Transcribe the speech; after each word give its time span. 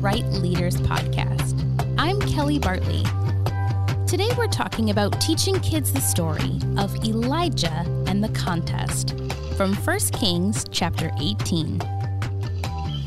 Bright 0.00 0.24
Leaders 0.28 0.76
podcast. 0.76 1.60
I'm 1.98 2.18
Kelly 2.22 2.58
Bartley. 2.58 3.02
Today 4.06 4.30
we're 4.38 4.46
talking 4.46 4.88
about 4.88 5.20
teaching 5.20 5.60
kids 5.60 5.92
the 5.92 6.00
story 6.00 6.58
of 6.78 6.96
Elijah 7.04 7.84
and 8.06 8.24
the 8.24 8.30
contest 8.30 9.10
from 9.58 9.74
1 9.74 9.98
Kings 10.18 10.64
chapter 10.70 11.10
18. 11.20 11.76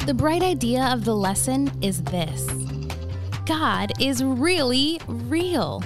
The 0.06 0.14
bright 0.16 0.44
idea 0.44 0.84
of 0.94 1.04
the 1.04 1.16
lesson 1.16 1.72
is 1.82 2.04
this 2.04 2.48
God 3.48 3.92
is 4.00 4.24
really 4.24 5.02
real. 5.08 5.84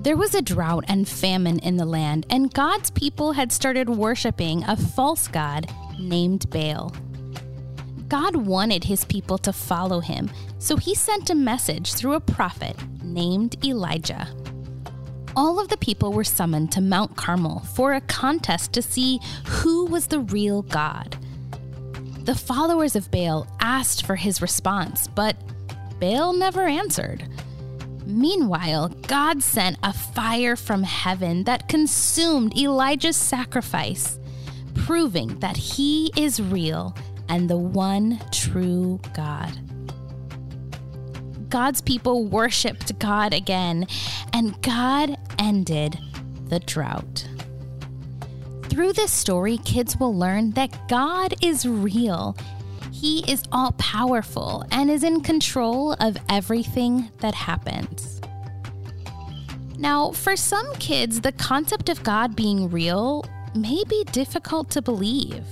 There 0.00 0.16
was 0.16 0.34
a 0.34 0.42
drought 0.42 0.84
and 0.88 1.08
famine 1.08 1.60
in 1.60 1.76
the 1.76 1.86
land, 1.86 2.26
and 2.28 2.52
God's 2.52 2.90
people 2.90 3.34
had 3.34 3.52
started 3.52 3.88
worshiping 3.88 4.64
a 4.64 4.76
false 4.76 5.28
god 5.28 5.72
named 5.96 6.50
Baal. 6.50 6.92
God 8.10 8.34
wanted 8.34 8.82
his 8.82 9.04
people 9.04 9.38
to 9.38 9.52
follow 9.52 10.00
him, 10.00 10.32
so 10.58 10.76
he 10.76 10.96
sent 10.96 11.30
a 11.30 11.34
message 11.34 11.94
through 11.94 12.14
a 12.14 12.20
prophet 12.20 12.76
named 13.04 13.64
Elijah. 13.64 14.28
All 15.36 15.60
of 15.60 15.68
the 15.68 15.76
people 15.76 16.12
were 16.12 16.24
summoned 16.24 16.72
to 16.72 16.80
Mount 16.80 17.16
Carmel 17.16 17.60
for 17.76 17.94
a 17.94 18.00
contest 18.00 18.72
to 18.72 18.82
see 18.82 19.20
who 19.46 19.86
was 19.86 20.08
the 20.08 20.18
real 20.18 20.62
God. 20.62 21.16
The 22.24 22.34
followers 22.34 22.96
of 22.96 23.12
Baal 23.12 23.46
asked 23.60 24.04
for 24.04 24.16
his 24.16 24.42
response, 24.42 25.06
but 25.06 25.36
Baal 26.00 26.32
never 26.32 26.66
answered. 26.66 27.22
Meanwhile, 28.04 28.88
God 29.06 29.40
sent 29.40 29.78
a 29.84 29.92
fire 29.92 30.56
from 30.56 30.82
heaven 30.82 31.44
that 31.44 31.68
consumed 31.68 32.58
Elijah's 32.58 33.16
sacrifice, 33.16 34.18
proving 34.74 35.38
that 35.38 35.56
he 35.56 36.10
is 36.16 36.42
real 36.42 36.96
and 37.30 37.48
the 37.48 37.56
one 37.56 38.20
true 38.32 39.00
God. 39.14 39.58
God's 41.48 41.80
people 41.80 42.26
worshiped 42.26 42.98
God 42.98 43.32
again, 43.32 43.86
and 44.32 44.60
God 44.62 45.16
ended 45.38 45.98
the 46.48 46.60
drought. 46.60 47.26
Through 48.64 48.92
this 48.92 49.10
story, 49.10 49.58
kids 49.58 49.96
will 49.98 50.14
learn 50.14 50.50
that 50.52 50.88
God 50.88 51.34
is 51.42 51.66
real. 51.66 52.36
He 52.92 53.24
is 53.30 53.42
all 53.50 53.72
powerful 53.72 54.64
and 54.70 54.90
is 54.90 55.02
in 55.02 55.22
control 55.22 55.94
of 55.94 56.16
everything 56.28 57.10
that 57.18 57.34
happens. 57.34 58.20
Now, 59.78 60.10
for 60.10 60.36
some 60.36 60.72
kids, 60.74 61.20
the 61.20 61.32
concept 61.32 61.88
of 61.88 62.02
God 62.02 62.36
being 62.36 62.68
real 62.68 63.24
may 63.54 63.82
be 63.88 64.04
difficult 64.12 64.70
to 64.70 64.82
believe 64.82 65.44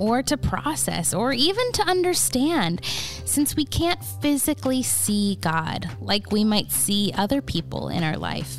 or 0.00 0.22
to 0.22 0.36
process 0.36 1.14
or 1.14 1.32
even 1.32 1.70
to 1.72 1.82
understand 1.82 2.80
since 2.84 3.54
we 3.54 3.64
can't 3.64 4.02
physically 4.20 4.82
see 4.82 5.38
God 5.40 5.88
like 6.00 6.32
we 6.32 6.42
might 6.42 6.72
see 6.72 7.12
other 7.16 7.40
people 7.40 7.88
in 7.88 8.02
our 8.02 8.16
life. 8.16 8.56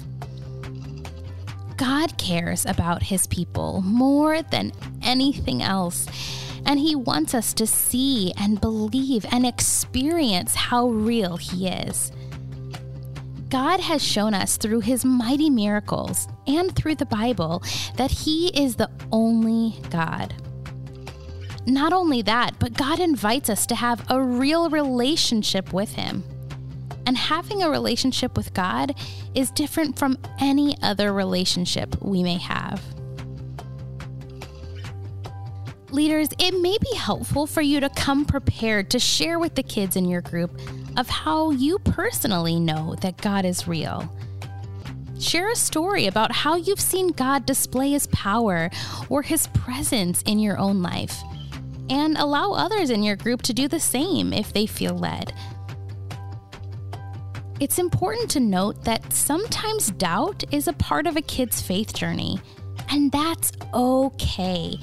God 1.76 2.16
cares 2.20 2.66
about 2.66 3.02
his 3.02 3.26
people 3.26 3.82
more 3.82 4.44
than 4.44 4.72
anything 5.02 5.64
else, 5.64 6.06
and 6.64 6.80
he 6.80 6.94
wants 6.94 7.34
us 7.34 7.56
to 7.56 7.66
see 7.66 8.32
and 8.38 8.62
believe 8.62 9.26
and 9.32 9.48
experience 9.48 10.54
how 10.54 10.90
real 10.90 11.38
he 11.38 11.68
is. 11.68 12.12
God 13.50 13.80
has 13.80 14.02
shown 14.02 14.36
us 14.36 14.58
through 14.58 14.82
his 14.82 15.04
mighty 15.04 15.50
miracles 15.50 16.28
and 16.46 16.74
through 16.76 16.96
the 16.96 17.06
Bible 17.06 17.64
that 17.98 18.12
he 18.12 18.48
is 18.50 18.76
the 18.76 18.90
only 19.12 19.76
God. 19.90 20.34
Not 21.66 21.94
only 21.94 22.22
that, 22.24 22.58
but 22.60 22.74
God 22.74 23.00
invites 23.00 23.50
us 23.50 23.66
to 23.68 23.76
have 23.76 24.04
a 24.10 24.22
real 24.22 24.70
relationship 24.70 25.74
with 25.74 25.94
Him. 25.94 26.24
And 27.06 27.18
having 27.18 27.62
a 27.62 27.70
relationship 27.70 28.36
with 28.36 28.54
God 28.54 28.96
is 29.36 29.52
different 29.52 29.98
from 29.98 30.18
any 30.40 30.76
other 30.82 31.14
relationship 31.14 32.02
we 32.02 32.24
may 32.24 32.38
have. 32.38 32.82
Leaders, 35.92 36.30
it 36.40 36.60
may 36.62 36.78
be 36.80 36.96
helpful 36.96 37.46
for 37.46 37.62
you 37.62 37.80
to 37.82 37.90
come 37.90 38.24
prepared 38.24 38.90
to 38.92 39.00
share 39.00 39.40
with 39.40 39.56
the 39.56 39.64
kids 39.64 39.96
in 39.96 40.06
your 40.06 40.22
group 40.22 40.58
of 40.98 41.10
how 41.10 41.52
you 41.52 41.80
personally 41.80 42.60
know 42.60 42.96
that 43.02 43.18
God 43.18 43.46
is 43.46 43.68
real. 43.68 44.12
Share 45.20 45.52
a 45.52 45.56
story 45.56 46.08
about 46.08 46.32
how 46.32 46.56
you've 46.56 46.80
seen 46.80 47.10
God 47.10 47.46
display 47.46 47.92
his 47.92 48.08
power 48.08 48.72
or 49.10 49.22
his 49.22 49.48
presence 49.48 50.22
in 50.24 50.40
your 50.40 50.58
own 50.58 50.82
life 50.82 51.22
and 51.92 52.18
allow 52.18 52.54
others 52.54 52.90
in 52.90 53.04
your 53.04 53.18
group 53.18 53.42
to 53.42 53.54
do 53.54 53.68
the 53.68 53.80
same 53.80 54.32
if 54.32 54.54
they 54.54 54.66
feel 54.66 54.98
led. 54.98 55.34
It's 57.60 57.78
important 57.78 58.32
to 58.32 58.40
note 58.40 58.86
that 58.86 59.12
sometimes 59.12 59.92
doubt 59.92 60.46
is 60.52 60.68
a 60.68 60.74
part 60.74 61.06
of 61.06 61.18
a 61.18 61.22
kid's 61.22 61.62
faith 61.62 61.94
journey, 61.94 62.40
and 62.90 63.12
that's 63.12 63.52
okay. 63.74 64.78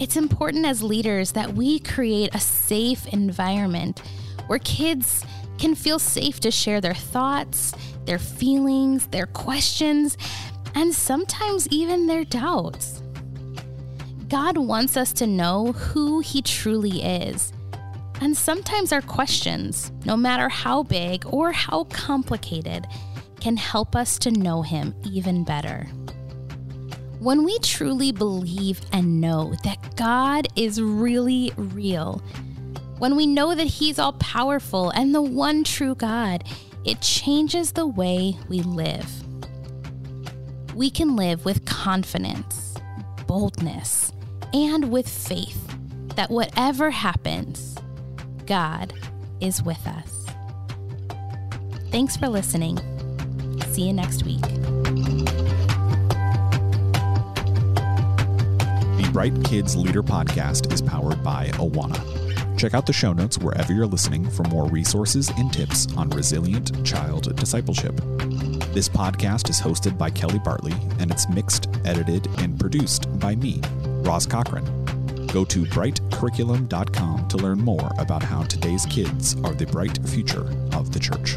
It's 0.00 0.16
important 0.16 0.66
as 0.66 0.82
leaders 0.82 1.32
that 1.32 1.54
we 1.54 1.78
create 1.78 2.34
a 2.34 2.40
safe 2.40 3.06
environment 3.06 4.00
where 4.48 4.58
kids 4.58 5.24
can 5.56 5.76
feel 5.76 6.00
safe 6.00 6.40
to 6.40 6.50
share 6.50 6.80
their 6.80 6.94
thoughts, 6.94 7.72
their 8.06 8.18
feelings, 8.18 9.06
their 9.06 9.26
questions, 9.26 10.18
and 10.74 10.92
sometimes 10.92 11.68
even 11.68 12.08
their 12.08 12.24
doubts. 12.24 13.02
God 14.32 14.56
wants 14.56 14.96
us 14.96 15.12
to 15.12 15.26
know 15.26 15.72
who 15.72 16.20
He 16.20 16.40
truly 16.40 17.02
is. 17.02 17.52
And 18.22 18.34
sometimes 18.34 18.90
our 18.90 19.02
questions, 19.02 19.92
no 20.06 20.16
matter 20.16 20.48
how 20.48 20.84
big 20.84 21.26
or 21.26 21.52
how 21.52 21.84
complicated, 21.90 22.86
can 23.40 23.58
help 23.58 23.94
us 23.94 24.18
to 24.20 24.30
know 24.30 24.62
Him 24.62 24.94
even 25.04 25.44
better. 25.44 25.84
When 27.18 27.44
we 27.44 27.58
truly 27.58 28.10
believe 28.10 28.80
and 28.90 29.20
know 29.20 29.54
that 29.64 29.96
God 29.96 30.48
is 30.56 30.80
really 30.80 31.52
real, 31.58 32.22
when 32.96 33.16
we 33.16 33.26
know 33.26 33.54
that 33.54 33.66
He's 33.66 33.98
all 33.98 34.14
powerful 34.14 34.88
and 34.92 35.14
the 35.14 35.20
one 35.20 35.62
true 35.62 35.94
God, 35.94 36.44
it 36.86 37.02
changes 37.02 37.72
the 37.72 37.86
way 37.86 38.38
we 38.48 38.62
live. 38.62 39.12
We 40.74 40.88
can 40.88 41.16
live 41.16 41.44
with 41.44 41.66
confidence, 41.66 42.78
boldness, 43.26 44.10
and 44.52 44.90
with 44.92 45.08
faith 45.08 45.58
that 46.16 46.30
whatever 46.30 46.90
happens, 46.90 47.76
God 48.46 48.92
is 49.40 49.62
with 49.62 49.84
us. 49.86 50.26
Thanks 51.90 52.16
for 52.16 52.28
listening. 52.28 52.78
See 53.72 53.86
you 53.86 53.92
next 53.92 54.24
week. 54.24 54.40
The 58.96 59.10
Bright 59.12 59.44
Kids 59.44 59.76
Leader 59.76 60.02
Podcast 60.02 60.72
is 60.72 60.80
powered 60.82 61.22
by 61.22 61.48
Awana. 61.54 62.22
Check 62.58 62.74
out 62.74 62.86
the 62.86 62.92
show 62.92 63.12
notes 63.12 63.38
wherever 63.38 63.72
you're 63.72 63.86
listening 63.86 64.30
for 64.30 64.44
more 64.44 64.68
resources 64.68 65.30
and 65.36 65.52
tips 65.52 65.92
on 65.96 66.10
resilient 66.10 66.86
child 66.86 67.34
discipleship. 67.36 67.96
This 68.72 68.88
podcast 68.88 69.50
is 69.50 69.60
hosted 69.60 69.98
by 69.98 70.10
Kelly 70.10 70.38
Bartley 70.38 70.74
and 70.98 71.10
it's 71.10 71.28
mixed, 71.28 71.68
edited, 71.84 72.28
and 72.38 72.58
produced 72.58 73.18
by 73.18 73.34
me, 73.34 73.60
Ross 74.02 74.26
Cochran. 74.26 74.64
Go 75.28 75.44
to 75.46 75.64
brightcurriculum.com 75.64 77.28
to 77.28 77.36
learn 77.38 77.58
more 77.58 77.90
about 77.98 78.22
how 78.22 78.42
today's 78.42 78.84
kids 78.86 79.34
are 79.44 79.54
the 79.54 79.66
bright 79.66 79.98
future 80.08 80.46
of 80.74 80.92
the 80.92 80.98
church. 80.98 81.36